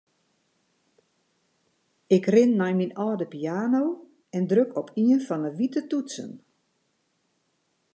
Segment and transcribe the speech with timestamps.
[2.15, 3.83] Ik rin nei myn âlde piano
[4.35, 6.31] en druk op ien fan 'e wite toetsen.